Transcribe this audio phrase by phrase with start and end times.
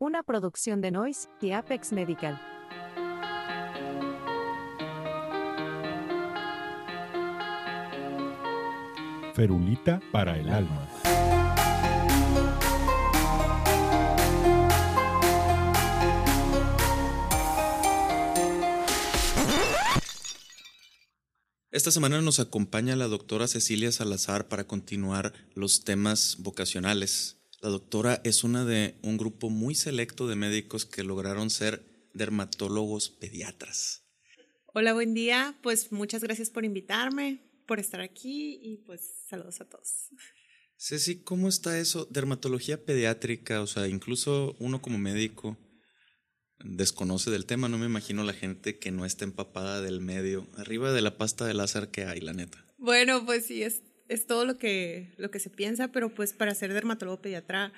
[0.00, 2.40] una producción de Noise y Apex Medical.
[9.34, 10.88] Ferulita para el alma.
[21.70, 27.39] Esta semana nos acompaña la doctora Cecilia Salazar para continuar los temas vocacionales.
[27.62, 31.84] La doctora es una de un grupo muy selecto de médicos que lograron ser
[32.14, 34.06] dermatólogos pediatras.
[34.72, 35.58] Hola, buen día.
[35.62, 40.08] Pues muchas gracias por invitarme, por estar aquí y pues saludos a todos.
[40.78, 42.06] Ceci, ¿cómo está eso?
[42.10, 45.58] Dermatología pediátrica, o sea, incluso uno como médico
[46.64, 50.92] desconoce del tema, no me imagino la gente que no está empapada del medio, arriba
[50.92, 52.64] de la pasta de láser que hay, la neta.
[52.78, 56.54] Bueno, pues sí, es, es todo lo que, lo que se piensa, pero pues para
[56.54, 57.72] ser dermatólogo pediatra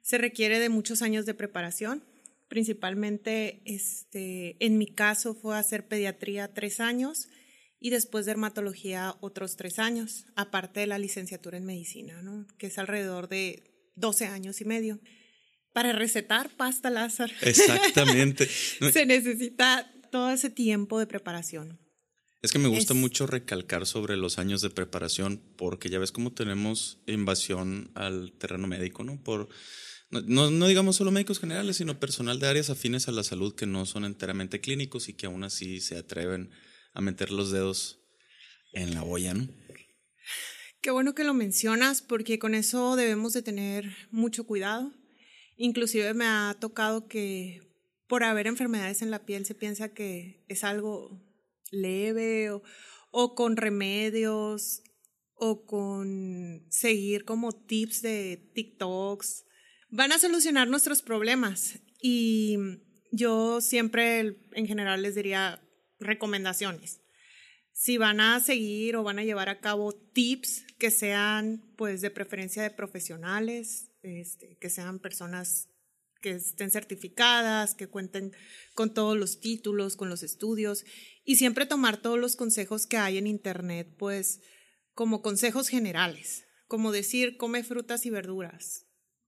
[0.00, 2.02] se requiere de muchos años de preparación.
[2.48, 7.28] Principalmente, este, en mi caso fue hacer pediatría tres años
[7.78, 12.46] y después dermatología otros tres años, aparte de la licenciatura en medicina, ¿no?
[12.56, 14.98] que es alrededor de 12 años y medio
[15.74, 17.30] para recetar pasta láser.
[17.42, 18.46] Exactamente.
[18.92, 21.78] Se necesita todo ese tiempo de preparación.
[22.46, 26.32] Es que me gusta mucho recalcar sobre los años de preparación porque ya ves cómo
[26.32, 29.22] tenemos invasión al terreno médico, ¿no?
[29.22, 29.48] Por
[30.10, 33.66] no, no, digamos solo médicos generales, sino personal de áreas afines a la salud que
[33.66, 36.50] no son enteramente clínicos y que aún así se atreven
[36.94, 37.98] a meter los dedos
[38.72, 39.48] en la olla, ¿no?
[40.80, 44.92] Qué bueno que lo mencionas porque con eso debemos de tener mucho cuidado
[45.56, 47.62] Inclusive me ha tocado que
[48.06, 51.22] por haber enfermedades en la piel se piensa que es algo
[51.70, 52.50] leve
[53.10, 54.82] o, con remedios
[55.34, 59.44] o con seguir como tips de TikToks.
[59.90, 62.56] Van a solucionar nuestros problemas y
[63.12, 65.62] yo siempre en general les diría
[65.98, 67.00] recomendaciones.
[67.72, 72.10] Si van a seguir o van a llevar a cabo tips que sean pues de
[72.10, 75.68] preferencia de profesionales, este, que sean personas
[76.26, 78.32] que estén certificadas, que cuenten
[78.74, 80.84] con todos los títulos, con los estudios
[81.24, 84.40] y siempre tomar todos los consejos que hay en Internet, pues
[84.92, 88.86] como consejos generales, como decir, come frutas y verduras,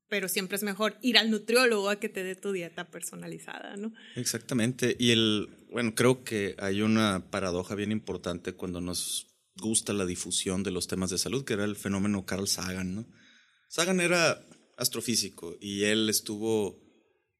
[0.09, 3.95] pero siempre es mejor ir al nutriólogo a que te dé tu dieta personalizada, ¿no?
[4.17, 10.05] Exactamente, y el, bueno, creo que hay una paradoja bien importante cuando nos gusta la
[10.05, 13.07] difusión de los temas de salud, que era el fenómeno Carl Sagan, ¿no?
[13.69, 14.45] Sagan era
[14.77, 16.88] astrofísico y él estuvo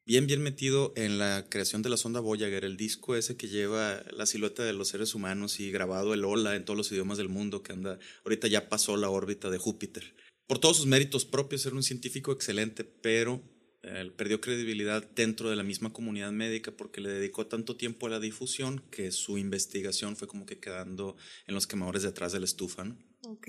[0.09, 4.03] bien, bien metido en la creación de la sonda Voyager, el disco ese que lleva
[4.11, 7.29] la silueta de los seres humanos y grabado el hola en todos los idiomas del
[7.29, 10.15] mundo, que anda, ahorita ya pasó la órbita de Júpiter.
[10.47, 13.43] Por todos sus méritos propios, era un científico excelente, pero
[13.83, 18.11] él perdió credibilidad dentro de la misma comunidad médica porque le dedicó tanto tiempo a
[18.11, 22.47] la difusión que su investigación fue como que quedando en los quemadores detrás de la
[22.47, 22.85] estufa.
[22.85, 22.97] ¿no?
[23.25, 23.49] Ok.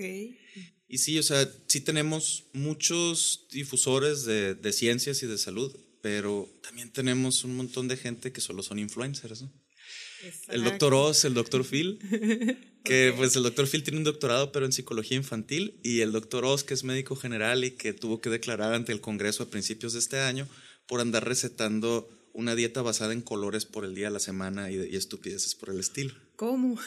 [0.88, 6.48] Y sí, o sea, sí tenemos muchos difusores de, de, ciencias y de salud, pero
[6.62, 9.52] también tenemos un montón de gente que solo son influencers, ¿no?
[10.48, 11.98] El doctor Oz, el doctor Phil,
[12.84, 16.44] que pues el doctor Phil tiene un doctorado pero en psicología infantil y el doctor
[16.44, 19.94] Oz, que es médico general y que tuvo que declarar ante el Congreso a principios
[19.94, 20.46] de este año
[20.86, 24.76] por andar recetando una dieta basada en colores por el día de la semana y,
[24.76, 26.14] y estupideces por el estilo.
[26.40, 26.80] ¿Cómo?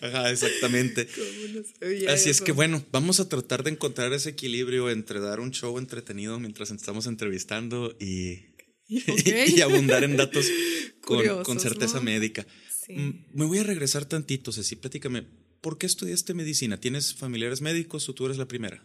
[0.00, 1.06] Ajá, exactamente.
[2.08, 5.76] Así es que bueno, vamos a tratar de encontrar ese equilibrio entre dar un show
[5.76, 8.38] entretenido mientras estamos entrevistando y,
[8.88, 10.46] y, abundar en datos
[11.02, 12.46] con, con certeza médica.
[12.88, 15.26] Mm, me voy a regresar tantito, Ceci, platícame.
[15.60, 16.80] ¿Por qué estudiaste medicina?
[16.80, 18.82] ¿Tienes familiares médicos o tú eres la primera?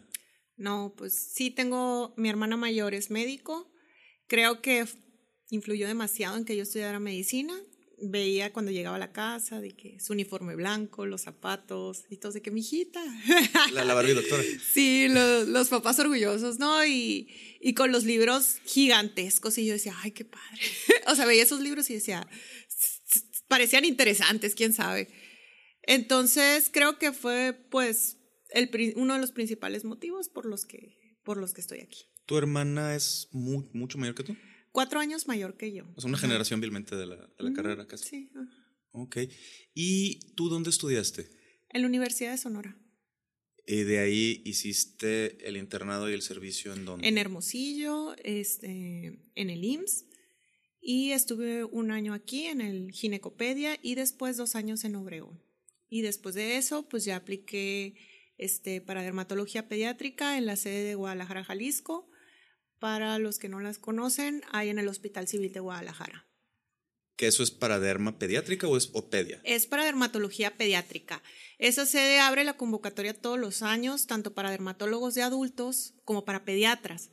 [0.58, 3.72] No, pues sí tengo, mi hermana mayor es médico.
[4.28, 4.86] Creo que
[5.52, 7.58] influyó demasiado en que yo estudiara medicina
[8.02, 12.32] veía cuando llegaba a la casa de que su uniforme blanco, los zapatos y todo,
[12.32, 13.02] de que mi hijita.
[13.74, 14.44] La, la Barbie doctora.
[14.74, 16.86] Sí, los, los papás orgullosos, ¿no?
[16.86, 17.30] Y,
[17.60, 20.62] y, con los libros gigantescos y yo decía, ay, qué padre.
[21.08, 22.28] o sea, veía esos libros y decía,
[23.48, 25.10] parecían interesantes, quién sabe.
[25.84, 28.18] Entonces, creo que fue pues
[28.52, 32.06] el, uno de los principales motivos por los que, por los que estoy aquí.
[32.26, 34.38] ¿Tu hermana es muy, mucho mayor que tú?
[34.72, 35.86] Cuatro años mayor que yo.
[35.98, 38.10] Es una generación vilmente de la, de la carrera casi.
[38.10, 38.32] Sí.
[38.92, 39.18] Ok.
[39.74, 41.30] ¿Y tú dónde estudiaste?
[41.70, 42.78] En la Universidad de Sonora.
[43.66, 47.08] ¿Y de ahí hiciste el internado y el servicio en dónde?
[47.08, 50.06] En Hermosillo, este, en el IMSS.
[50.82, 55.42] Y estuve un año aquí en el Ginecopedia y después dos años en Obregón.
[55.90, 57.96] Y después de eso, pues ya apliqué
[58.38, 62.11] este, para dermatología pediátrica en la sede de Guadalajara, Jalisco
[62.82, 66.28] Para los que no las conocen, hay en el Hospital Civil de Guadalajara.
[67.16, 69.40] ¿Que eso es para derma pediátrica o es pedia?
[69.44, 71.22] Es para dermatología pediátrica.
[71.60, 76.44] Esa sede abre la convocatoria todos los años, tanto para dermatólogos de adultos como para
[76.44, 77.12] pediatras.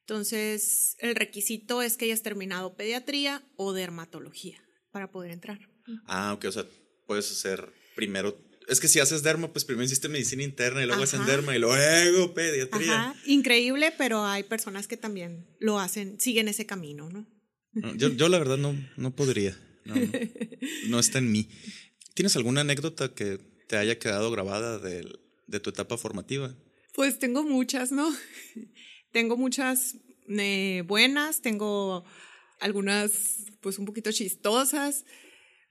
[0.00, 5.58] Entonces, el requisito es que hayas terminado pediatría o dermatología para poder entrar.
[6.06, 6.64] Ah, ok, o sea,
[7.06, 11.02] puedes hacer primero es que si haces derma, pues primero hiciste medicina interna y luego
[11.02, 13.10] hacen derma y luego pediatría.
[13.10, 13.16] Ajá.
[13.26, 17.26] Increíble, pero hay personas que también lo hacen, siguen ese camino, ¿no?
[17.96, 19.58] yo, yo, la verdad no, no podría.
[20.88, 21.48] No, está en mí.
[22.14, 25.10] ¿Tienes alguna anécdota que te haya quedado grabada de,
[25.46, 26.54] de tu etapa formativa?
[26.94, 28.14] Pues tengo muchas, ¿no?
[29.12, 29.96] tengo muchas
[30.28, 32.04] eh, buenas, tengo
[32.60, 35.04] algunas pues un poquito chistosas,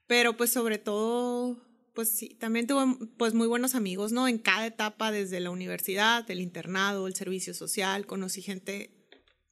[0.07, 4.27] pero pues sobre todo pues sí, también tuve pues muy buenos amigos, ¿no?
[4.27, 8.91] En cada etapa, desde la universidad, el internado, el servicio social, conocí gente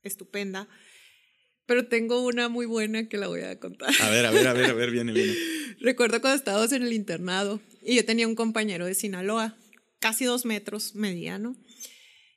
[0.03, 0.67] estupenda.
[1.65, 3.93] Pero tengo una muy buena que la voy a contar.
[4.01, 5.35] A ver, a ver, a ver, a ver, viene, viene.
[5.79, 9.55] Recuerdo cuando estábamos en el internado y yo tenía un compañero de Sinaloa,
[9.99, 11.55] casi dos metros mediano.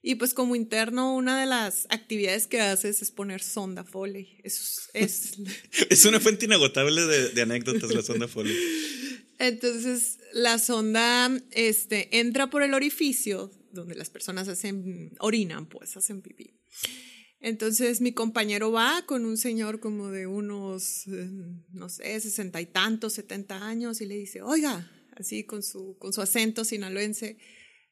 [0.05, 4.37] Y pues como interno, una de las actividades que haces es poner sonda Foley.
[4.43, 5.39] Eso es...
[5.89, 8.55] Es, una fuente inagotable de, de anécdotas la sonda Foley.
[9.38, 16.23] Entonces, la sonda este, entra por el orificio donde las personas hacen, orinan, pues, hacen
[16.23, 16.58] pipí.
[17.40, 21.29] Entonces, mi compañero va con un señor como de unos, eh,
[21.73, 26.12] no sé, sesenta y tantos, setenta años, y le dice, oiga, así con su, con
[26.12, 27.38] su acento sinaloense,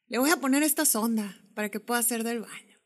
[0.06, 2.78] le voy a poner esta sonda para que pueda hacer del baño.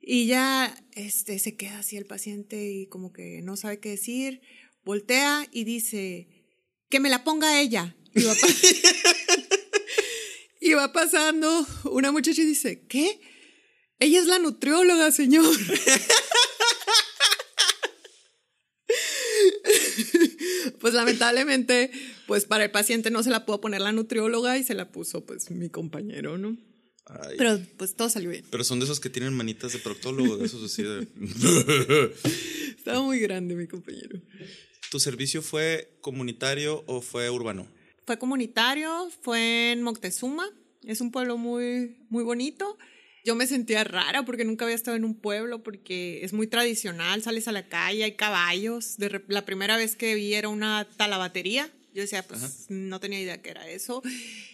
[0.00, 4.40] Y ya este, se queda así el paciente y como que no sabe qué decir,
[4.84, 6.41] voltea y dice,
[6.92, 7.96] que me la ponga ella.
[10.64, 13.20] Y va, pasando una muchacha y dice, ¿qué?
[13.98, 15.44] Ella es la nutrióloga, señor.
[20.80, 21.90] pues lamentablemente,
[22.28, 25.26] pues para el paciente no se la pudo poner la nutrióloga y se la puso
[25.26, 26.56] pues mi compañero, ¿no?
[27.36, 28.44] Pero pues todo salió bien.
[28.48, 31.08] Pero son de esos que tienen manitas de proctólogo, de esos así de...
[32.78, 34.22] Estaba muy grande mi compañero.
[34.92, 37.66] ¿Tu servicio fue comunitario o fue urbano?
[38.04, 40.44] Fue comunitario, fue en Moctezuma.
[40.84, 42.76] Es un pueblo muy, muy bonito.
[43.24, 47.22] Yo me sentía rara porque nunca había estado en un pueblo, porque es muy tradicional,
[47.22, 48.96] sales a la calle, hay caballos.
[49.28, 53.50] La primera vez que vi era una talabatería yo decía, pues no tenía idea que
[53.50, 54.02] era eso.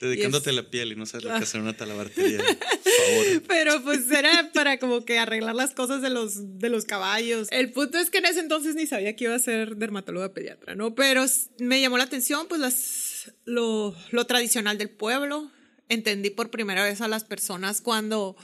[0.00, 2.38] Dedicándote la piel y no sabes lo que hacer una talabartería.
[2.42, 3.42] Favor.
[3.46, 7.46] Pero pues era para como que arreglar las cosas de los, de los caballos.
[7.52, 10.74] El punto es que en ese entonces ni sabía que iba a ser dermatóloga pediatra,
[10.74, 10.96] ¿no?
[10.96, 11.24] Pero
[11.58, 15.50] me llamó la atención pues las, lo, lo tradicional del pueblo.
[15.88, 18.36] Entendí por primera vez a las personas cuando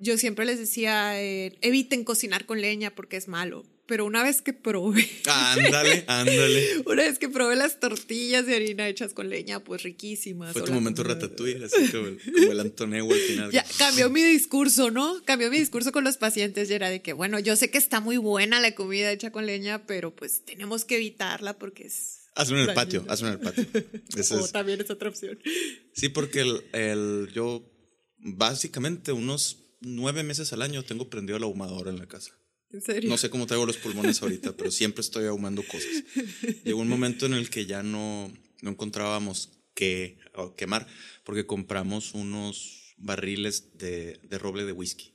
[0.00, 4.42] yo siempre les decía, eh, eviten cocinar con leña porque es malo pero una vez
[4.42, 5.08] que probé.
[5.26, 6.82] Ándale, ándale.
[6.84, 10.52] una vez que probé las tortillas de harina hechas con leña, pues riquísimas.
[10.52, 13.50] Fue tu momento ratatouille, así como el, como el al final.
[13.50, 15.22] Ya, cambió mi discurso, ¿no?
[15.24, 18.00] Cambió mi discurso con los pacientes y era de que, bueno, yo sé que está
[18.00, 22.26] muy buena la comida hecha con leña, pero pues tenemos que evitarla porque es.
[22.34, 23.64] Hazlo en el patio, hazlo en el patio.
[24.42, 25.38] o también es otra opción.
[25.94, 27.72] Sí, porque el, el, yo
[28.18, 32.38] básicamente unos nueve meses al año tengo prendido el ahumador en la casa.
[33.04, 36.04] No sé cómo traigo los pulmones ahorita, pero siempre estoy ahumando cosas.
[36.64, 38.32] Llegó un momento en el que ya no,
[38.62, 40.18] no encontrábamos qué
[40.56, 40.86] quemar,
[41.24, 45.14] porque compramos unos barriles de, de roble de whisky.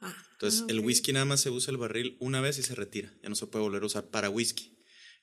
[0.00, 3.12] Ah, Entonces, el whisky nada más se usa el barril una vez y se retira.
[3.22, 4.76] Ya no se puede volver a usar para whisky.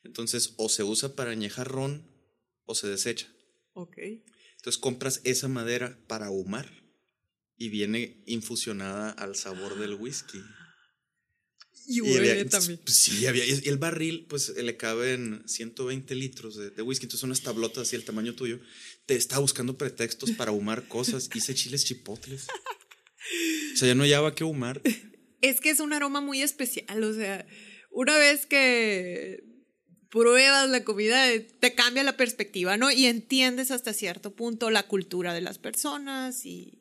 [0.04, 2.10] Entonces, o se usa para añejar ron
[2.66, 3.28] o se desecha.
[3.74, 3.98] Ok.
[3.98, 6.70] Entonces, compras esa madera para ahumar
[7.58, 10.42] y viene infusionada al sabor del whisky.
[11.92, 12.80] Y, huele también.
[12.84, 13.44] Pues, sí, había.
[13.44, 17.06] Y el barril, pues le caben 120 litros de, whisky.
[17.06, 18.60] Entonces, unas tablotas así, el tamaño tuyo.
[19.08, 21.28] Te está buscando pretextos para ahumar cosas.
[21.34, 22.46] Hice chiles chipotles.
[23.74, 24.82] O sea, ya no hallaba que ahumar.
[25.42, 27.04] Es que es un aroma muy especial.
[27.04, 27.48] O sea,
[27.92, 29.44] una vez que
[30.10, 31.26] pruebas la comida,
[31.60, 32.92] te cambia la perspectiva, ¿no?
[32.92, 36.79] Y entiendes hasta cierto punto la cultura de las personas y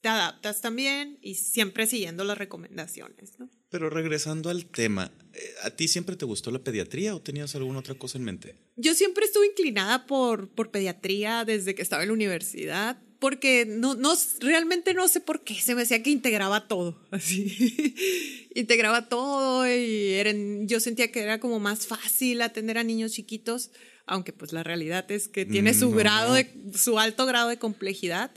[0.00, 3.50] te adaptas también y siempre siguiendo las recomendaciones, ¿no?
[3.70, 7.80] Pero regresando al tema, eh, ¿a ti siempre te gustó la pediatría o tenías alguna
[7.80, 8.56] otra cosa en mente?
[8.76, 13.94] Yo siempre estuve inclinada por, por pediatría desde que estaba en la universidad, porque no,
[13.94, 17.94] no, realmente no sé por qué, se me decía que integraba todo, así,
[18.54, 20.16] integraba todo y
[20.66, 23.70] yo sentía que era como más fácil atender a niños chiquitos,
[24.06, 28.30] aunque pues la realidad es que tiene su grado de, su alto grado de complejidad.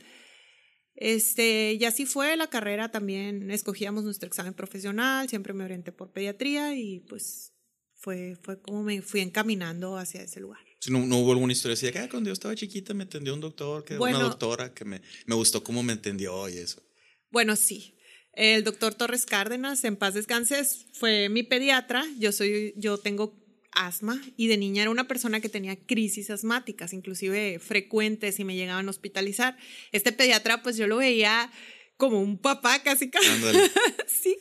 [1.03, 6.11] Este, y así fue la carrera también, escogíamos nuestro examen profesional, siempre me orienté por
[6.11, 7.53] pediatría y pues
[7.95, 10.61] fue, fue como me fui encaminando hacia ese lugar.
[10.89, 13.33] No, no hubo alguna historia así de que ah, cuando yo estaba chiquita me atendió
[13.33, 14.19] un doctor, que Bueno.
[14.19, 16.83] una doctora que me, me gustó cómo me entendió y eso.
[17.31, 17.95] Bueno, sí.
[18.33, 22.05] El doctor Torres Cárdenas, en paz descanses, fue mi pediatra.
[22.19, 23.40] Yo soy, yo tengo
[23.73, 28.55] asma y de niña era una persona que tenía crisis asmáticas, inclusive frecuentes y me
[28.55, 29.57] llegaban a hospitalizar.
[29.91, 31.51] Este pediatra, pues yo lo veía
[31.97, 33.27] como un papá casi casi.
[34.07, 34.37] Sí.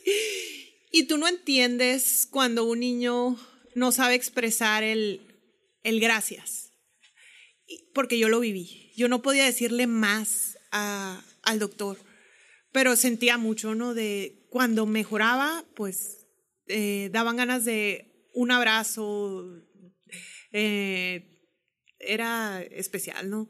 [0.91, 3.37] Y tú no entiendes cuando un niño
[3.75, 5.21] no sabe expresar el,
[5.83, 6.73] el gracias.
[7.93, 8.91] Porque yo lo viví.
[8.97, 11.97] Yo no podía decirle más a- al doctor,
[12.73, 13.93] pero sentía mucho, ¿no?
[13.93, 16.27] De cuando mejoraba, pues
[16.67, 19.61] eh, daban ganas de un abrazo.
[20.51, 21.27] eh,
[21.99, 23.47] era especial, ¿no?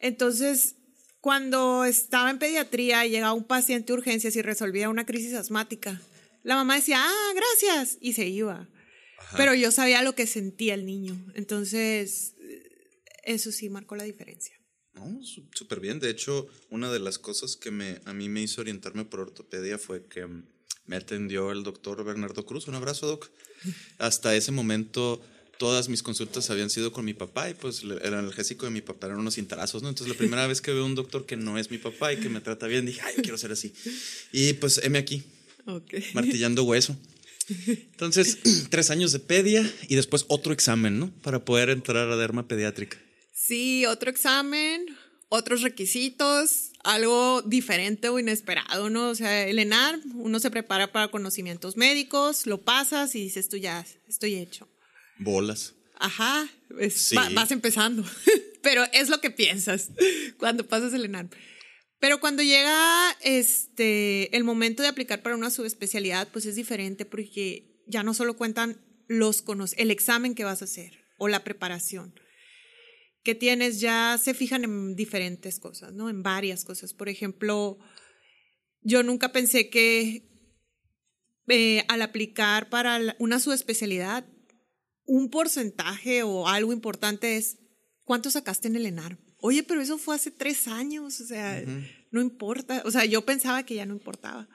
[0.00, 0.76] Entonces,
[1.20, 6.02] cuando estaba en pediatría y llegaba un paciente de urgencias y resolvía una crisis asmática,
[6.42, 8.68] la mamá decía, ah, gracias, y se iba.
[9.36, 11.16] Pero yo sabía lo que sentía el niño.
[11.34, 12.34] Entonces,
[13.22, 14.54] eso sí marcó la diferencia.
[14.94, 15.20] No,
[15.54, 16.00] súper bien.
[16.00, 19.78] De hecho, una de las cosas que me, a mí me hizo orientarme por ortopedia
[19.78, 20.46] fue que mm,
[20.86, 22.68] me atendió el doctor Bernardo Cruz.
[22.68, 23.30] Un abrazo, doc.
[23.98, 25.22] Hasta ese momento,
[25.58, 29.06] todas mis consultas habían sido con mi papá y pues el analgésico de mi papá
[29.06, 29.88] eran unos cintarazos, ¿no?
[29.88, 32.28] Entonces, la primera vez que veo un doctor que no es mi papá y que
[32.28, 33.72] me trata bien, dije, ay, yo quiero ser así.
[34.32, 35.22] Y pues, heme aquí,
[35.66, 35.94] Ok.
[36.14, 36.96] martillando hueso.
[37.66, 38.38] Entonces,
[38.70, 41.10] tres años de pedia y después otro examen, ¿no?
[41.22, 42.98] Para poder entrar a derma pediátrica.
[43.32, 44.86] Sí, otro examen,
[45.28, 49.08] otros requisitos, algo diferente o inesperado, ¿no?
[49.10, 53.56] O sea, el ENAR, uno se prepara para conocimientos médicos, lo pasas y dices tú
[53.56, 54.68] ya, estoy hecho.
[55.18, 55.74] Bolas.
[55.98, 56.48] Ajá,
[56.80, 57.14] es- Sí.
[57.16, 58.04] va- vas empezando.
[58.62, 59.90] Pero es lo que piensas
[60.38, 61.28] cuando pasas el ENAR.
[62.00, 67.80] Pero cuando llega este, el momento de aplicar para una subespecialidad, pues es diferente porque
[67.86, 72.14] ya no solo cuentan los cono- el examen que vas a hacer o la preparación
[73.22, 76.10] que tienes, ya se fijan en diferentes cosas, ¿no?
[76.10, 76.92] En varias cosas.
[76.92, 77.78] Por ejemplo,
[78.80, 80.28] yo nunca pensé que
[81.48, 84.26] eh, al aplicar para una subespecialidad,
[85.04, 87.58] un porcentaje o algo importante es
[88.04, 89.18] cuánto sacaste en el ENAR.
[89.38, 91.62] Oye, pero eso fue hace tres años, o sea,
[92.10, 92.82] no importa.
[92.84, 94.48] O sea, yo pensaba que ya no importaba,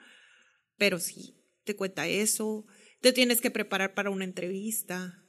[0.78, 2.66] pero sí, te cuenta eso,
[3.00, 5.24] te tienes que preparar para una entrevista.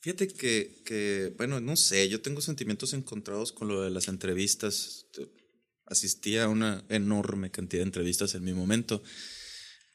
[0.00, 5.06] Fíjate que, que, bueno, no sé, yo tengo sentimientos encontrados con lo de las entrevistas.
[5.86, 9.02] Asistí a una enorme cantidad de entrevistas en mi momento,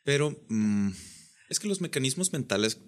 [0.04, 0.90] pero mm,
[1.50, 2.80] es que los mecanismos mentales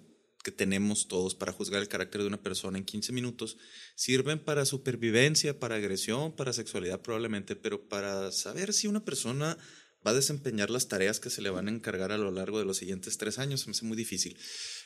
[0.42, 3.58] que tenemos todos para juzgar el carácter de una persona en 15 minutos
[3.96, 9.58] sirven para supervivencia, para agresión, para sexualidad probablemente, pero para saber si una persona
[10.06, 12.64] va a desempeñar las tareas que se le van a encargar a lo largo de
[12.64, 14.38] los siguientes tres años se me hace muy difícil.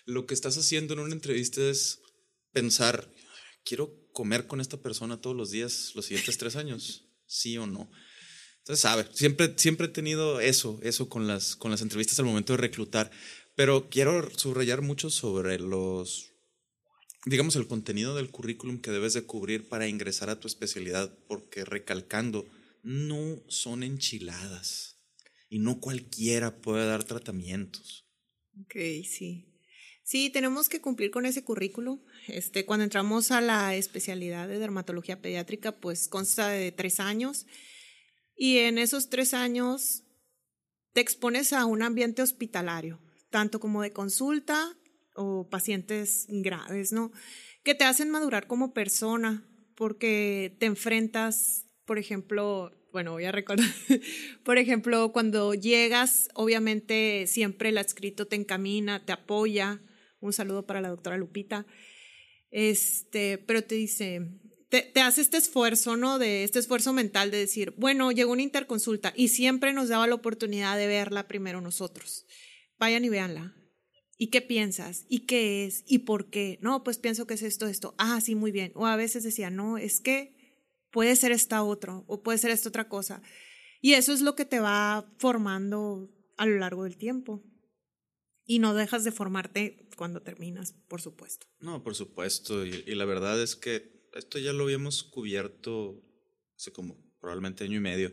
[0.06, 2.00] Lo que estás haciendo en una entrevista es
[2.52, 3.12] pensar,
[3.64, 7.90] quiero comer con esta persona todos los días los siguientes tres años, sí o no.
[8.58, 12.52] Entonces, sabe, siempre, siempre he tenido eso, eso con las, con las entrevistas al momento
[12.52, 13.10] de reclutar,
[13.56, 16.32] pero quiero subrayar mucho sobre los,
[17.26, 21.64] digamos, el contenido del currículum que debes de cubrir para ingresar a tu especialidad, porque
[21.64, 22.46] recalcando,
[22.82, 24.96] no son enchiladas
[25.48, 28.06] y no cualquiera puede dar tratamientos.
[28.62, 29.49] Ok, sí.
[30.10, 32.00] Sí, tenemos que cumplir con ese currículo.
[32.26, 37.46] Este, cuando entramos a la especialidad de dermatología pediátrica, pues consta de tres años.
[38.34, 40.02] Y en esos tres años
[40.94, 42.98] te expones a un ambiente hospitalario,
[43.30, 44.76] tanto como de consulta
[45.14, 47.12] o pacientes graves, ¿no?
[47.62, 53.70] Que te hacen madurar como persona, porque te enfrentas, por ejemplo, bueno, voy a recordar,
[54.42, 59.80] por ejemplo, cuando llegas, obviamente siempre el adscrito te encamina, te apoya.
[60.20, 61.66] Un saludo para la doctora Lupita.
[62.50, 64.22] Este, pero te dice,
[64.68, 66.18] te, te hace este esfuerzo, ¿no?
[66.18, 70.14] De este esfuerzo mental de decir, bueno, llegó una interconsulta y siempre nos daba la
[70.14, 72.26] oportunidad de verla primero nosotros.
[72.78, 73.54] Vayan y véanla.
[74.22, 75.06] ¿Y qué piensas?
[75.08, 75.82] ¿Y qué es?
[75.86, 76.58] ¿Y por qué?
[76.60, 77.94] No, pues pienso que es esto, esto.
[77.96, 78.70] Ah, sí, muy bien.
[78.74, 80.36] O a veces decía, no, es que
[80.90, 83.22] puede ser esta otra o puede ser esta otra cosa.
[83.80, 87.42] Y eso es lo que te va formando a lo largo del tiempo.
[88.50, 91.46] Y no dejas de formarte cuando terminas, por supuesto.
[91.60, 92.66] No, por supuesto.
[92.66, 96.02] Y, y la verdad es que esto ya lo habíamos cubierto
[96.56, 98.12] hace como probablemente año y medio,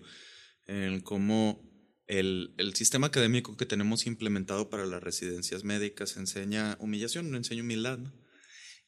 [0.67, 1.67] en cómo
[2.05, 7.63] el, el sistema académico que tenemos implementado para las residencias médicas enseña humillación, no enseña
[7.63, 8.13] humildad, ¿no?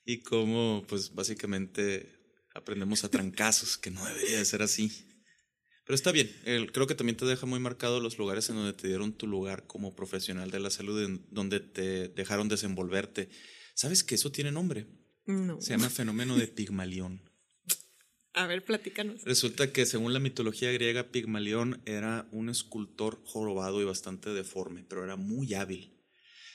[0.05, 2.15] Y cómo, pues básicamente
[2.53, 5.08] aprendemos a trancazos, que no debería de ser así.
[5.89, 6.29] Pero está bien,
[6.71, 9.65] creo que también te deja muy marcado los lugares en donde te dieron tu lugar
[9.65, 13.27] como profesional de la salud, en donde te dejaron desenvolverte.
[13.73, 14.85] ¿Sabes que eso tiene nombre?
[15.25, 15.59] No.
[15.59, 17.27] Se llama fenómeno de Pigmalión.
[18.33, 19.23] A ver, platícanos.
[19.23, 25.03] Resulta que según la mitología griega, Pigmalión era un escultor jorobado y bastante deforme, pero
[25.03, 25.99] era muy hábil.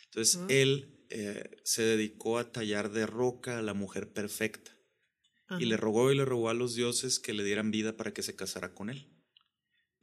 [0.05, 4.71] Entonces él eh, se dedicó a tallar de roca a la mujer perfecta
[5.59, 8.23] y le rogó y le rogó a los dioses que le dieran vida para que
[8.23, 9.09] se casara con él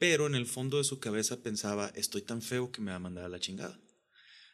[0.01, 2.99] pero en el fondo de su cabeza pensaba, estoy tan feo que me va a
[2.99, 3.79] mandar a la chingada.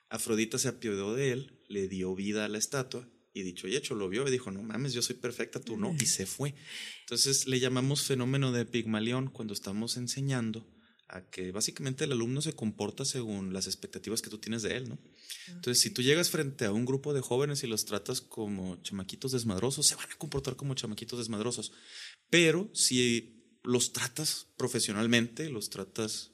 [0.09, 3.95] Afrodita se apiadó de él, le dio vida a la estatua y dicho y hecho
[3.95, 6.53] lo vio y dijo, no mames, yo soy perfecta, tú no, y se fue.
[6.99, 10.67] Entonces le llamamos fenómeno de Pigmalión cuando estamos enseñando
[11.07, 14.89] a que básicamente el alumno se comporta según las expectativas que tú tienes de él,
[14.89, 14.99] ¿no?
[15.47, 19.31] Entonces, si tú llegas frente a un grupo de jóvenes y los tratas como chamaquitos
[19.31, 21.71] desmadrosos, se van a comportar como chamaquitos desmadrosos.
[22.29, 23.36] Pero si
[23.67, 26.31] los tratas profesionalmente, los tratas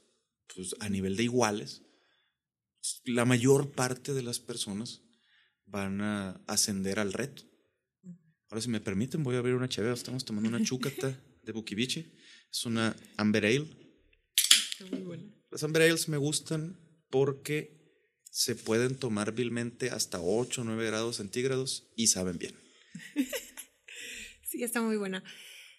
[0.54, 1.82] pues, a nivel de iguales,
[3.04, 5.02] la mayor parte de las personas
[5.66, 7.42] van a ascender al reto.
[8.48, 9.92] Ahora, si me permiten, voy a abrir una chévere.
[9.92, 12.12] Estamos tomando una chúcata de Bukibichi.
[12.52, 13.66] Es una Amber Ale.
[14.92, 15.24] muy buena.
[15.50, 16.78] Las Amber Ales me gustan
[17.10, 22.54] porque se pueden tomar vilmente hasta 8 o 9 grados centígrados y saben bien.
[24.44, 25.24] sí, está muy buena.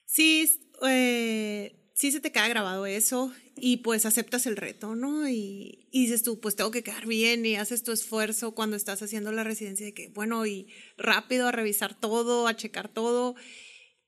[0.06, 5.30] Sí, eh, sí se te queda grabado eso y pues aceptas el reto, ¿no?
[5.30, 9.32] Y, dices tú, pues tengo que quedar bien y haces tu esfuerzo cuando estás haciendo
[9.32, 10.68] la residencia de que, bueno, y
[10.98, 13.36] rápido a revisar todo, a checar todo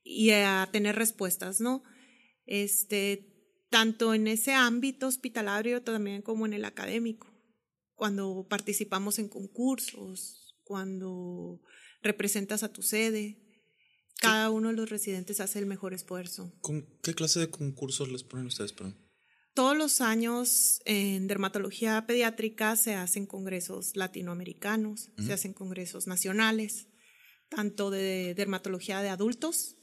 [0.03, 1.83] y a tener respuestas, ¿no?
[2.45, 3.37] Este,
[3.69, 7.33] tanto en ese ámbito hospitalario también como en el académico,
[7.95, 11.61] cuando participamos en concursos, cuando
[12.01, 13.46] representas a tu sede,
[14.17, 16.53] cada uno de los residentes hace el mejor esfuerzo.
[16.61, 18.97] ¿Con qué clase de concursos les ponen ustedes, perdón?
[19.53, 26.89] Todos los años en dermatología pediátrica se hacen congresos latinoamericanos, se hacen congresos nacionales,
[27.49, 29.75] tanto de dermatología de adultos,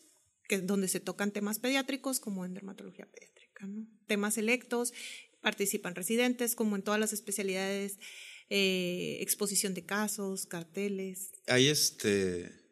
[0.49, 3.67] que es donde se tocan temas pediátricos, como en dermatología pediátrica.
[3.67, 3.89] ¿no?
[4.07, 4.93] Temas electos,
[5.41, 7.99] participan residentes, como en todas las especialidades,
[8.51, 11.33] eh, exposición de casos, carteles.
[11.49, 12.64] Hay este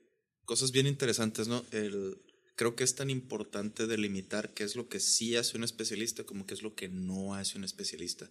[0.53, 1.65] cosas bien interesantes, ¿no?
[1.71, 2.19] El,
[2.57, 6.45] creo que es tan importante delimitar qué es lo que sí hace un especialista como
[6.45, 8.31] qué es lo que no hace un especialista.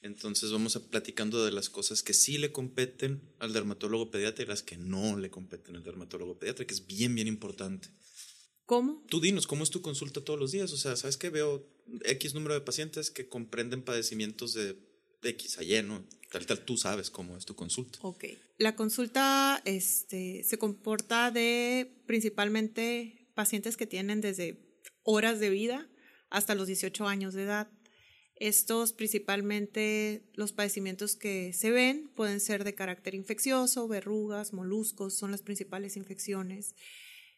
[0.00, 4.48] Entonces vamos a platicando de las cosas que sí le competen al dermatólogo pediatra y
[4.48, 7.90] las que no le competen al dermatólogo pediatra, que es bien, bien importante.
[8.66, 9.06] ¿Cómo?
[9.08, 10.72] Tú dinos, ¿cómo es tu consulta todos los días?
[10.72, 11.64] O sea, ¿sabes que Veo
[12.06, 14.76] X número de pacientes que comprenden padecimientos de
[15.22, 16.04] X a Y, ¿no?
[16.30, 17.98] Tal, tal, tú sabes cómo es tu consulta.
[18.02, 18.24] Ok.
[18.58, 24.58] La consulta este, se comporta de principalmente pacientes que tienen desde
[25.02, 25.88] horas de vida
[26.30, 27.70] hasta los 18 años de edad.
[28.36, 35.30] Estos principalmente los padecimientos que se ven pueden ser de carácter infeccioso, verrugas, moluscos, son
[35.30, 36.74] las principales infecciones,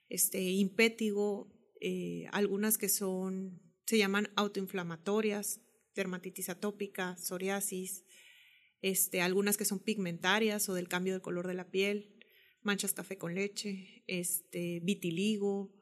[0.09, 5.61] este, impétigo, eh, algunas que son, se llaman autoinflamatorias,
[5.95, 8.05] dermatitis atópica, psoriasis,
[8.81, 12.19] este, algunas que son pigmentarias o del cambio de color de la piel,
[12.63, 15.73] manchas café con leche, este, vitiligo,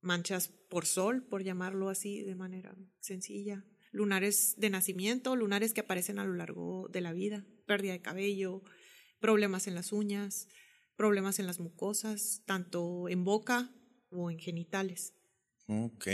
[0.00, 6.18] manchas por sol, por llamarlo así de manera sencilla, lunares de nacimiento, lunares que aparecen
[6.18, 8.62] a lo largo de la vida, pérdida de cabello,
[9.20, 10.48] problemas en las uñas,
[10.96, 13.70] problemas en las mucosas, tanto en boca
[14.10, 15.14] o en genitales.
[15.68, 16.08] Ok,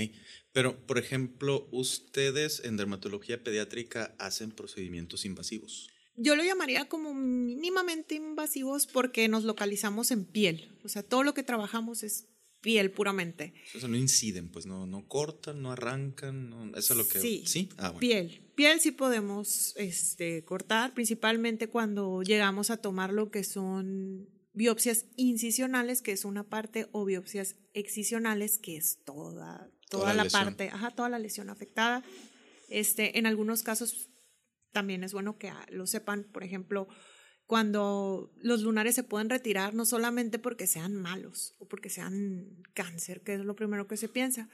[0.52, 5.88] pero por ejemplo, ustedes en dermatología pediátrica hacen procedimientos invasivos.
[6.16, 10.76] Yo lo llamaría como mínimamente invasivos porque nos localizamos en piel.
[10.84, 12.26] O sea, todo lo que trabajamos es
[12.60, 13.52] piel puramente.
[13.74, 17.20] Eso no inciden, pues no, no cortan, no arrancan, eso es lo que...
[17.20, 17.68] Sí, ¿sí?
[17.76, 18.00] Ah, bueno.
[18.00, 18.40] piel.
[18.54, 26.00] Piel sí podemos este, cortar, principalmente cuando llegamos a tomar lo que son biopsias incisionales,
[26.00, 31.08] que es una parte, o biopsias excisionales, que es toda, toda, la parte, ajá, toda
[31.08, 32.02] la lesión afectada.
[32.68, 34.08] Este, en algunos casos
[34.72, 36.88] también es bueno que ah, lo sepan, por ejemplo,
[37.46, 43.20] cuando los lunares se pueden retirar no solamente porque sean malos o porque sean cáncer,
[43.22, 44.48] que es lo primero que se piensa,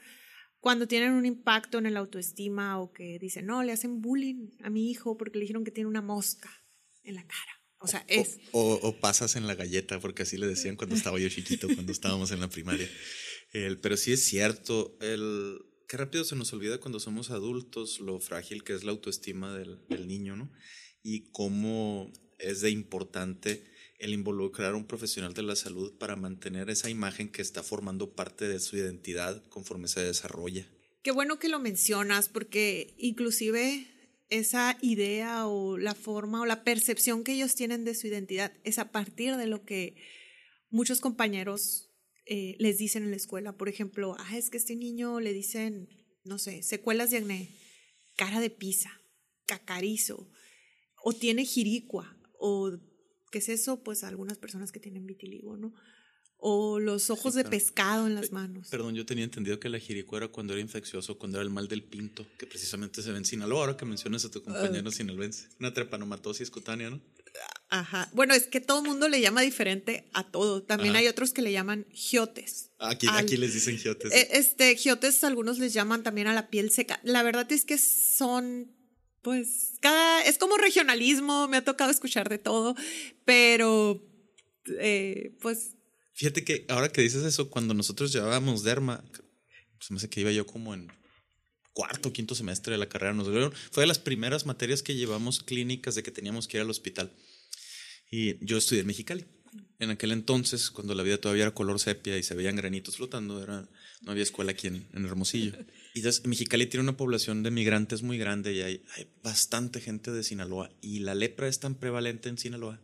[0.59, 4.69] cuando tienen un impacto en el autoestima o que dicen, no, le hacen bullying a
[4.69, 6.49] mi hijo porque le dijeron que tiene una mosca
[7.03, 7.60] en la cara.
[7.81, 8.39] O sea, es...
[8.51, 12.31] O, pasas en la galleta, porque así le decían cuando estaba yo chiquito, cuando estábamos
[12.31, 12.89] en la primaria.
[13.53, 18.19] El, pero sí es cierto, el, qué rápido se nos olvida cuando somos adultos lo
[18.19, 20.51] frágil que es la autoestima del, niño, ¿no?
[21.03, 23.65] Y cómo es de importante
[23.99, 28.13] el involucrar a un profesional de la salud para mantener esa imagen que está formando
[28.13, 30.65] parte de su identidad conforme se desarrolla.
[31.03, 33.87] Qué bueno que lo mencionas porque inclusive
[34.31, 38.79] esa idea o la forma o la percepción que ellos tienen de su identidad es
[38.79, 39.97] a partir de lo que
[40.69, 41.91] muchos compañeros
[42.25, 43.57] eh, les dicen en la escuela.
[43.57, 45.89] Por ejemplo, ah, es que este niño le dicen,
[46.23, 47.49] no sé, secuelas de acné,
[48.15, 49.01] cara de pizza,
[49.45, 50.31] cacarizo,
[51.03, 52.71] o tiene jiricua, o
[53.31, 55.73] qué es eso, pues algunas personas que tienen vitiligo, ¿no?
[56.43, 58.67] O los ojos de pescado en las manos.
[58.69, 61.67] Perdón, yo tenía entendido que la jiricua era cuando era infeccioso, cuando era el mal
[61.67, 64.91] del pinto, que precisamente se ve en Sinaloa, ahora que mencionas a tu compañero uh,
[64.91, 65.49] sinaloense.
[65.59, 66.99] Una trepanomatosis cutánea, ¿no?
[67.69, 68.09] Ajá.
[68.13, 70.63] Bueno, es que todo el mundo le llama diferente a todo.
[70.63, 72.71] También hay otros que le llaman giotes.
[72.79, 74.11] Aquí, aquí les dicen giotes.
[74.11, 76.99] Eh, este, giotes algunos les llaman también a la piel seca.
[77.03, 78.75] La verdad es que son
[79.21, 82.75] pues cada, es como regionalismo, me ha tocado escuchar de todo,
[83.25, 84.03] pero
[84.79, 85.75] eh, pues...
[86.13, 89.03] Fíjate que ahora que dices eso, cuando nosotros llevábamos derma,
[89.79, 90.91] se me hace que iba yo como en
[91.73, 93.27] cuarto quinto semestre de la carrera, nos
[93.71, 97.11] fue de las primeras materias que llevamos clínicas de que teníamos que ir al hospital.
[98.09, 99.25] Y yo estudié en Mexicali.
[99.79, 103.41] En aquel entonces, cuando la vida todavía era color sepia y se veían granitos flotando,
[103.41, 103.67] era,
[104.01, 105.57] no había escuela aquí en, en Hermosillo.
[105.93, 110.11] Y entonces, Mexicali tiene una población de migrantes muy grande y hay, hay bastante gente
[110.11, 110.71] de Sinaloa.
[110.81, 112.79] Y la lepra es tan prevalente en Sinaloa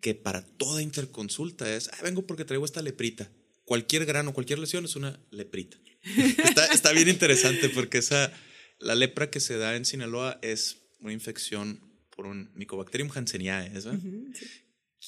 [0.00, 3.30] que para toda interconsulta es, ah, vengo porque traigo esta leprita.
[3.64, 5.76] Cualquier grano, cualquier lesión es una leprita.
[6.44, 8.32] está, está bien interesante porque esa,
[8.78, 11.80] la lepra que se da en Sinaloa es una infección
[12.16, 13.70] por un Mycobacterium hanseníae,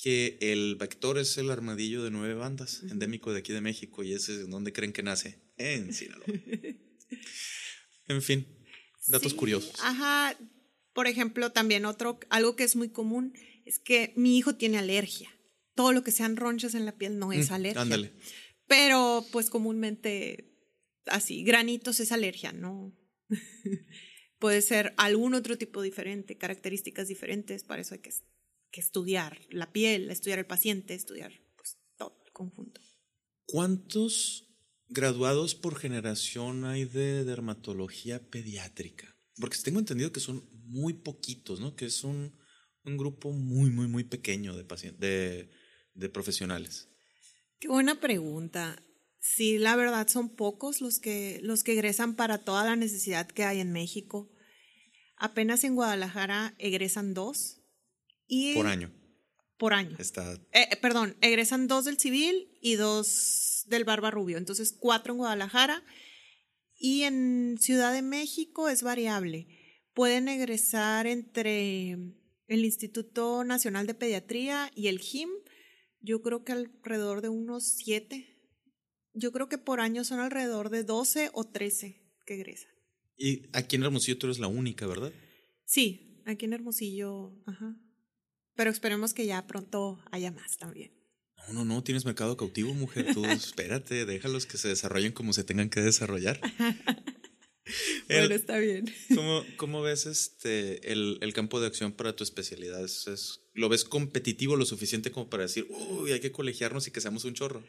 [0.03, 4.13] que el vector es el armadillo de nueve bandas, endémico de aquí de México, y
[4.13, 6.27] ese es donde creen que nace, en Sinaloa.
[8.09, 8.47] en fin,
[9.07, 9.75] datos curiosos.
[9.83, 10.37] Ajá.
[10.93, 13.33] Por ejemplo, también otro, algo que es muy común
[13.69, 15.29] es que mi hijo tiene alergia.
[15.75, 17.83] Todo lo que sean ronchas en la piel no es mm, alergia.
[17.83, 18.13] Ándale.
[18.67, 20.57] Pero, pues comúnmente,
[21.05, 22.97] así, granitos es alergia, ¿no?
[24.39, 28.11] Puede ser algún otro tipo diferente, características diferentes, para eso hay que,
[28.71, 32.81] que estudiar la piel, estudiar el paciente, estudiar pues, todo el conjunto.
[33.45, 34.47] ¿Cuántos
[34.89, 39.15] graduados por generación hay de dermatología pediátrica?
[39.37, 41.77] Porque tengo entendido que son muy poquitos, ¿no?
[41.77, 42.38] Que es un,
[42.89, 44.65] un grupo muy, muy, muy pequeño de,
[44.99, 45.51] de,
[45.95, 46.89] de profesionales.
[47.61, 48.83] Qué buena pregunta.
[49.21, 53.45] Sí, la verdad son pocos los que, los que egresan para toda la necesidad que
[53.45, 54.31] hay en México.
[55.17, 57.61] Apenas en Guadalajara egresan dos.
[58.27, 58.93] Y por año.
[59.59, 59.97] Por año.
[59.99, 60.39] Está...
[60.53, 64.39] Eh, perdón, egresan dos del civil y dos del Barba Rubio.
[64.39, 65.83] Entonces, cuatro en Guadalajara.
[66.77, 69.49] Y en Ciudad de México es variable.
[69.95, 71.97] Pueden egresar entre
[72.49, 75.29] el Instituto Nacional de Pediatría y el GIM.
[76.01, 78.27] Yo creo que alrededor de unos siete.
[79.13, 82.71] Yo creo que por año son alrededor de 12 o 13 que egresan.
[83.17, 85.13] Y aquí en Hermosillo tú eres la única, ¿verdad?
[85.65, 87.77] Sí, aquí en Hermosillo, ajá.
[88.55, 90.93] Pero esperemos que ya pronto haya más también.
[91.37, 93.13] No, no, no, tienes mercado cautivo, mujer.
[93.13, 96.41] Tú espérate, déjalos que se desarrollen como se tengan que desarrollar.
[98.09, 98.93] bueno, está bien.
[99.15, 102.85] ¿cómo, ¿Cómo, ves este, el, el, campo de acción para tu especialidad?
[102.85, 107.01] ¿Es, lo ves competitivo lo suficiente como para decir, uy, hay que colegiarnos y que
[107.01, 107.65] seamos un chorro?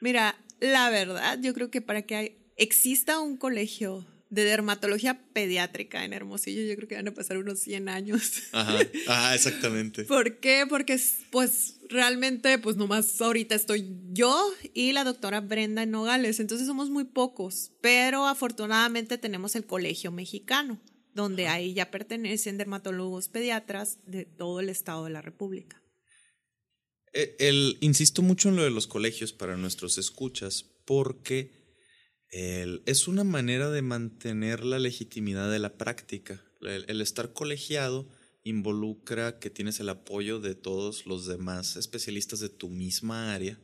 [0.00, 6.12] Mira, la verdad, yo creo que para que exista un colegio de dermatología pediátrica en
[6.12, 8.42] Hermosillo, yo creo que van a pasar unos 100 años.
[8.52, 10.04] Ajá, ah, exactamente.
[10.04, 10.66] ¿Por qué?
[10.68, 16.90] Porque pues realmente pues nomás ahorita estoy yo y la doctora Brenda Nogales, entonces somos
[16.90, 20.80] muy pocos, pero afortunadamente tenemos el Colegio Mexicano,
[21.14, 25.80] donde ahí ya pertenecen dermatólogos pediatras de todo el estado de la República.
[27.14, 31.63] Eh, el, insisto mucho en lo de los colegios para nuestros escuchas, porque
[32.30, 36.42] es una manera de mantener la legitimidad de la práctica.
[36.60, 38.08] El, estar colegiado
[38.42, 43.58] involucra que tienes el apoyo de todos los demás especialistas de tu misma área,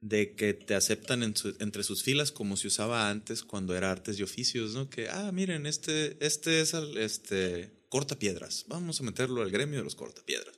[0.00, 4.22] de que te aceptan entre sus filas como se usaba antes cuando era artes y
[4.22, 4.90] oficios, ¿no?
[4.90, 9.84] Que, ah, miren, este, este es el, este, cortapiedras, vamos a meterlo al gremio de
[9.84, 10.56] los cortapiedras.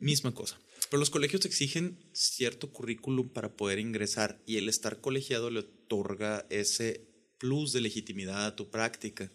[0.00, 0.58] Misma cosa.
[0.92, 6.46] Pero los colegios exigen cierto currículum para poder ingresar y el estar colegiado le otorga
[6.50, 9.32] ese plus de legitimidad a tu práctica.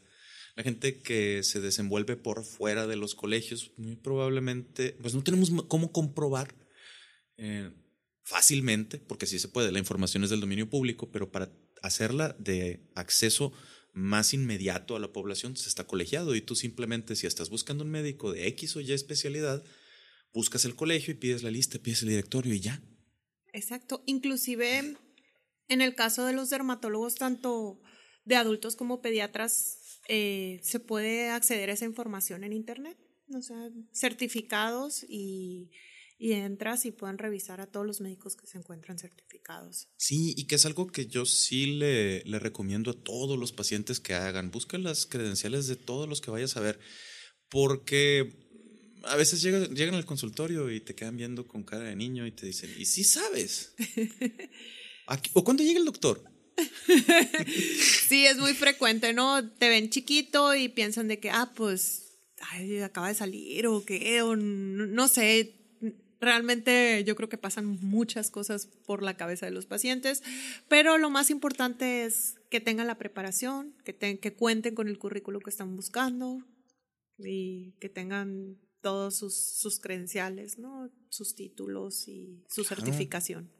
[0.55, 5.49] La gente que se desenvuelve por fuera de los colegios, muy probablemente, pues no tenemos
[5.67, 6.53] cómo comprobar
[7.37, 7.71] eh,
[8.21, 12.87] fácilmente, porque sí se puede, la información es del dominio público, pero para hacerla de
[12.93, 13.51] acceso
[13.93, 17.89] más inmediato a la población se está colegiado y tú simplemente si estás buscando un
[17.89, 19.63] médico de X o Y especialidad,
[20.37, 22.79] buscas el colegio y pides la lista, pides el directorio y ya.
[23.53, 24.03] Exacto.
[24.05, 24.95] Inclusive
[25.67, 27.81] en el caso de los dermatólogos, tanto
[28.23, 32.97] de adultos como pediatras eh, se puede acceder a esa información en Internet.
[33.33, 33.57] O sea,
[33.91, 35.71] certificados y,
[36.19, 39.89] y entras y pueden revisar a todos los médicos que se encuentran certificados.
[39.97, 43.99] Sí, y que es algo que yo sí le, le recomiendo a todos los pacientes
[43.99, 44.51] que hagan.
[44.51, 46.79] Busca las credenciales de todos los que vayas a ver,
[47.49, 48.46] porque
[49.07, 52.31] a veces llegan, llegan al consultorio y te quedan viendo con cara de niño y
[52.31, 53.73] te dicen, ¿y sí sabes?
[55.07, 56.23] Aquí- ¿O cuándo llega el doctor?
[58.07, 59.47] Sí, es muy frecuente, ¿no?
[59.49, 62.19] Te ven chiquito y piensan de que, ah, pues,
[62.51, 65.53] ay, acaba de salir o qué, o n- no sé.
[66.19, 70.23] Realmente yo creo que pasan muchas cosas por la cabeza de los pacientes,
[70.67, 74.97] pero lo más importante es que tengan la preparación, que, te- que cuenten con el
[74.97, 76.43] currículo que están buscando
[77.19, 80.89] y que tengan todos sus, sus credenciales, ¿no?
[81.09, 82.75] Sus títulos y su Claro.
[82.83, 83.51] certificación.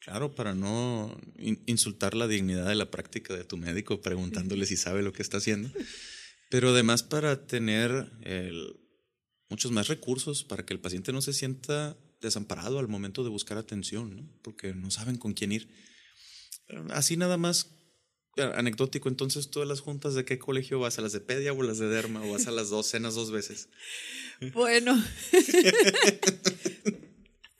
[0.00, 4.76] Claro, para no in- insultar la dignidad de la práctica de tu médico preguntándole si
[4.76, 5.70] sabe lo que está haciendo,
[6.50, 7.90] pero además para tener
[8.22, 8.74] el-
[9.48, 13.58] muchos más recursos para que el paciente no se sienta desamparado al momento de buscar
[13.58, 14.22] atención, ¿no?
[14.42, 15.68] porque no saben con quién ir.
[16.90, 17.70] Así nada más
[18.38, 21.62] anecdótico, entonces tú a las juntas de qué colegio vas, a las de pedia o
[21.62, 23.68] las de derma o vas a las dos cenas dos veces.
[24.54, 24.96] Bueno.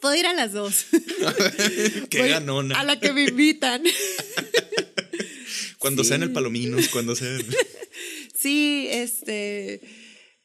[0.00, 0.86] Puedo ir a las dos.
[2.10, 2.78] qué Voy ganona.
[2.78, 3.82] A la que me invitan.
[5.78, 6.34] Cuando sean el Sí.
[6.34, 7.42] palominos, cuando sean...
[8.34, 9.80] Sí, este,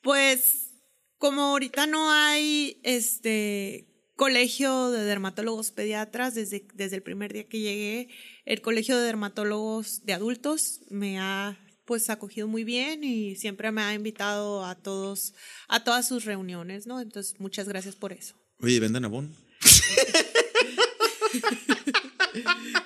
[0.02, 0.72] pues
[1.17, 7.60] como ahorita no hay este colegio de dermatólogos pediatras desde, desde el primer día que
[7.60, 8.10] llegué,
[8.45, 13.82] el colegio de dermatólogos de adultos me ha pues acogido muy bien y siempre me
[13.82, 15.34] ha invitado a todos
[15.67, 17.02] a todas sus reuniones, ¿no?
[17.02, 18.36] Entonces, muchas gracias por eso.
[18.60, 19.36] Oye, ¿venden abón?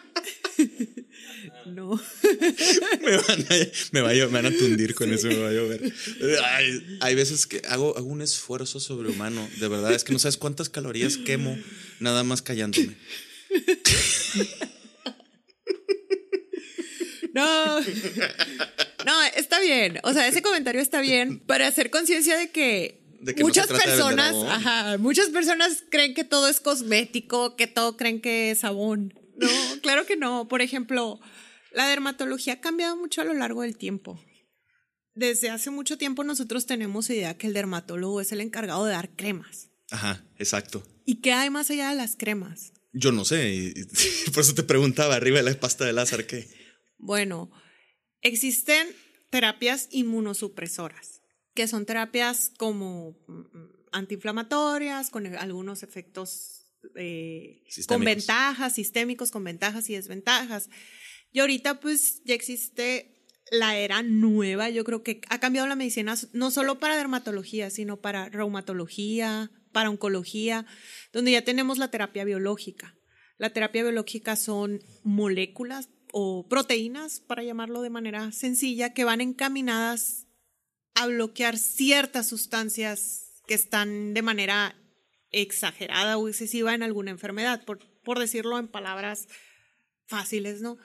[1.73, 1.89] No.
[3.01, 3.56] me, van a,
[3.91, 5.93] me, va a llo- me van a tundir con eso, me va a llover.
[6.45, 10.38] Ay, hay veces que hago, hago un esfuerzo sobrehumano, de verdad, es que no sabes
[10.38, 11.58] cuántas calorías quemo
[11.99, 12.95] nada más callándome.
[17.34, 17.80] No.
[19.06, 19.99] No, está bien.
[20.03, 24.47] O sea, ese comentario está bien para hacer conciencia de que, no muchas personas, jabón.
[24.49, 29.13] ajá, muchas personas creen que todo es cosmético, que todo creen que es sabón.
[29.38, 29.47] No,
[29.82, 30.47] claro que no.
[30.47, 31.19] Por ejemplo,
[31.71, 34.19] la dermatología ha cambiado mucho a lo largo del tiempo.
[35.13, 39.10] Desde hace mucho tiempo nosotros tenemos idea que el dermatólogo es el encargado de dar
[39.15, 39.69] cremas.
[39.89, 40.84] Ajá, exacto.
[41.06, 42.73] ¿Y qué hay más allá de las cremas?
[42.93, 46.25] Yo no sé, y- y por eso te preguntaba, arriba de la pasta de Lázaro,
[46.27, 46.47] ¿qué?
[46.97, 47.49] Bueno,
[48.21, 48.88] existen
[49.30, 51.21] terapias inmunosupresoras,
[51.53, 56.63] que son terapias como mm, antiinflamatorias, con algunos efectos
[56.95, 60.69] eh, con ventajas, sistémicos, con ventajas y desventajas.
[61.32, 63.18] Y ahorita pues ya existe
[63.52, 68.02] la era nueva, yo creo que ha cambiado la medicina no solo para dermatología, sino
[68.02, 70.66] para reumatología, para oncología,
[71.13, 72.98] donde ya tenemos la terapia biológica.
[73.38, 80.26] La terapia biológica son moléculas o proteínas, para llamarlo de manera sencilla, que van encaminadas
[80.96, 84.76] a bloquear ciertas sustancias que están de manera
[85.32, 89.28] exagerada o excesiva en alguna enfermedad, por, por decirlo en palabras
[90.08, 90.78] fáciles, ¿no?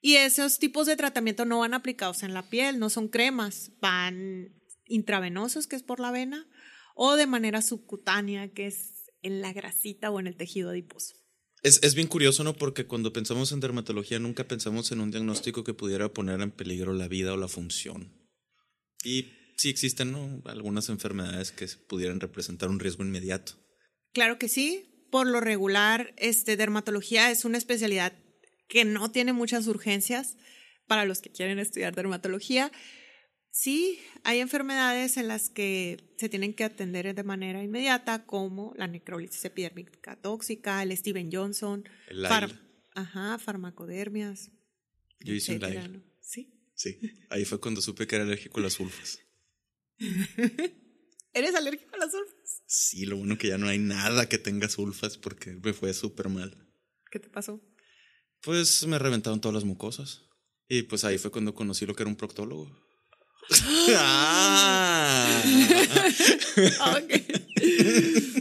[0.00, 4.54] Y esos tipos de tratamiento no van aplicados en la piel, no son cremas, van
[4.86, 6.46] intravenosos, que es por la vena,
[6.94, 11.14] o de manera subcutánea, que es en la grasita o en el tejido adiposo.
[11.62, 12.54] Es, es bien curioso, ¿no?
[12.54, 16.92] Porque cuando pensamos en dermatología nunca pensamos en un diagnóstico que pudiera poner en peligro
[16.92, 18.12] la vida o la función.
[19.02, 20.42] Y sí existen ¿no?
[20.44, 23.54] algunas enfermedades que pudieran representar un riesgo inmediato.
[24.12, 24.92] Claro que sí.
[25.10, 28.12] Por lo regular, este, dermatología es una especialidad
[28.68, 30.36] que no tiene muchas urgencias
[30.86, 32.70] para los que quieren estudiar dermatología.
[33.50, 38.86] Sí, hay enfermedades en las que se tienen que atender de manera inmediata, como la
[38.86, 42.60] necrólisis epidérmica tóxica, el Steven Johnson, El far-
[42.94, 44.50] ajá, farmacodermias.
[45.20, 45.88] Yo hice un etcétera.
[45.88, 46.02] ¿no?
[46.20, 46.52] Sí.
[46.74, 46.98] Sí,
[47.30, 49.20] ahí fue cuando supe que era alérgico a las sulfas.
[51.32, 52.62] ¿Eres alérgico a las sulfas?
[52.66, 56.28] Sí, lo bueno que ya no hay nada que tenga sulfas porque me fue súper
[56.28, 56.66] mal.
[57.10, 57.60] ¿Qué te pasó?
[58.42, 60.22] Pues me reventaron todas las mucosas.
[60.68, 62.70] Y pues ahí fue cuando conocí lo que era un proctólogo.
[63.96, 65.42] ¡Ah!
[66.96, 67.12] ok.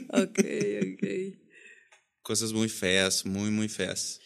[0.09, 0.39] ok,
[0.93, 1.07] ok.
[2.21, 4.19] Cosas muy feas, muy, muy feas.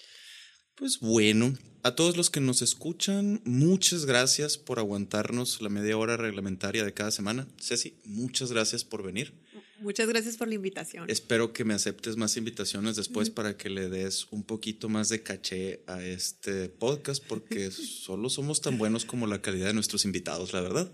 [0.76, 6.16] Pues bueno, a todos los que nos escuchan, muchas gracias por aguantarnos la media hora
[6.16, 7.48] reglamentaria de cada semana.
[7.60, 9.34] Ceci, muchas gracias por venir.
[9.82, 11.10] Muchas gracias por la invitación.
[11.10, 15.24] Espero que me aceptes más invitaciones después para que le des un poquito más de
[15.24, 20.54] caché a este podcast, porque solo somos tan buenos como la calidad de nuestros invitados,
[20.54, 20.92] la verdad.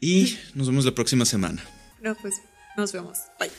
[0.00, 1.64] Y nos vemos la próxima semana.
[2.00, 2.34] No, pues
[2.76, 3.18] nos vemos.
[3.38, 3.50] Bye.